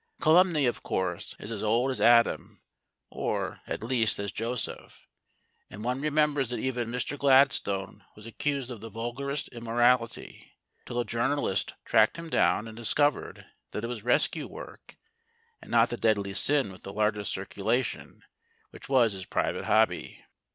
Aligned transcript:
Calumny, 0.19 0.65
of 0.65 0.81
course, 0.81 1.35
is 1.37 1.51
as 1.51 1.61
old 1.61 1.91
as 1.91 2.01
Adam 2.01 2.59
or, 3.11 3.61
at 3.67 3.83
least, 3.83 4.17
as 4.17 4.31
Joseph 4.31 5.07
and 5.69 5.83
one 5.83 6.01
remembers 6.01 6.49
that 6.49 6.57
even 6.59 6.89
Mr 6.89 7.19
Gladstone 7.19 8.03
was 8.15 8.25
accused 8.25 8.71
of 8.71 8.81
the 8.81 8.89
vulgarest 8.89 9.49
immorality 9.49 10.53
till 10.87 10.99
a 10.99 11.05
journalist 11.05 11.75
tracked 11.85 12.17
him 12.17 12.31
down 12.31 12.67
and 12.67 12.75
discovered 12.75 13.45
that 13.73 13.83
it 13.83 13.87
was 13.89 14.03
rescue 14.03 14.47
work, 14.47 14.97
and 15.61 15.69
not 15.69 15.91
the 15.91 15.97
deadly 15.97 16.33
sin 16.33 16.71
with 16.71 16.81
the 16.81 16.91
largest 16.91 17.31
circulation, 17.31 18.23
which 18.71 18.89
was 18.89 19.13
his 19.13 19.25
private 19.25 19.65
hobby. 19.65 20.25